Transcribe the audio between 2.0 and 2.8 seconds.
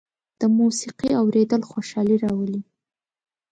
راولي.